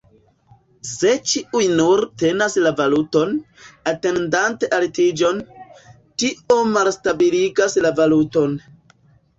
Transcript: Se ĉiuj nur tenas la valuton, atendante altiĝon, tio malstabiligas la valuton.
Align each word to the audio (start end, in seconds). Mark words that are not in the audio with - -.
Se 0.91 1.11
ĉiuj 1.31 1.61
nur 1.79 2.01
tenas 2.21 2.55
la 2.67 2.71
valuton, 2.81 3.35
atendante 3.93 4.71
altiĝon, 4.79 5.45
tio 6.25 6.61
malstabiligas 6.75 7.81
la 7.89 7.95
valuton. 8.03 8.61